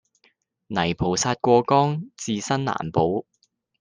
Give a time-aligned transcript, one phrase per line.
[0.65, 3.27] 泥菩薩過江自身難保